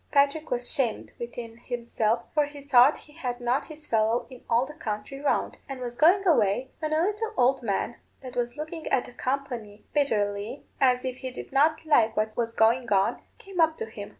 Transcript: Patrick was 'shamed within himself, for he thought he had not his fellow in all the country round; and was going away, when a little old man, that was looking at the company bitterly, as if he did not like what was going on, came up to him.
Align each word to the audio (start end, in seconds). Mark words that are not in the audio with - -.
Patrick 0.11 0.49
was 0.49 0.67
'shamed 0.73 1.11
within 1.19 1.57
himself, 1.57 2.23
for 2.33 2.47
he 2.47 2.63
thought 2.63 2.97
he 2.97 3.13
had 3.13 3.39
not 3.39 3.65
his 3.67 3.85
fellow 3.85 4.25
in 4.31 4.43
all 4.49 4.65
the 4.65 4.73
country 4.73 5.19
round; 5.19 5.57
and 5.69 5.79
was 5.79 5.95
going 5.95 6.25
away, 6.25 6.71
when 6.79 6.91
a 6.91 7.03
little 7.03 7.31
old 7.37 7.61
man, 7.61 7.97
that 8.21 8.35
was 8.35 8.57
looking 8.57 8.87
at 8.87 9.05
the 9.05 9.13
company 9.13 9.83
bitterly, 9.93 10.65
as 10.79 11.05
if 11.05 11.17
he 11.17 11.29
did 11.29 11.51
not 11.51 11.85
like 11.85 12.17
what 12.17 12.35
was 12.35 12.55
going 12.55 12.91
on, 12.91 13.21
came 13.37 13.61
up 13.61 13.77
to 13.77 13.85
him. 13.85 14.09